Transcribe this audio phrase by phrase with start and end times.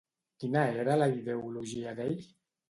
[0.43, 2.19] Quina era la ideologia d'ell?